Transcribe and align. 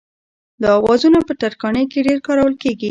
دا 0.61 0.69
اوزارونه 0.87 1.19
په 1.27 1.33
ترکاڼۍ 1.41 1.85
کې 1.91 2.05
ډېر 2.07 2.19
کارول 2.27 2.53
کېږي. 2.61 2.79